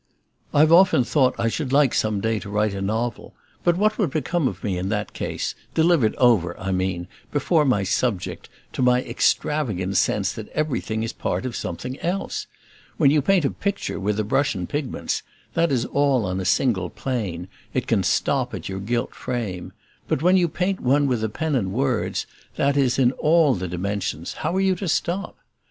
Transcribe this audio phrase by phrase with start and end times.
[0.51, 4.09] I've often thought I should like some day to write a novel; but what would
[4.09, 9.03] become of me in that case delivered over, I mean, before my subject, to my
[9.03, 12.47] extravagant sense that everything is a part of something else?
[12.97, 15.21] When you paint a picture with a brush and pigments,
[15.53, 19.71] that is on a single plane, it can stop at your gilt frame;
[20.07, 22.25] but when you paint one with a pen and words,
[22.55, 25.35] that is in ALL the dimensions, how are you to stop?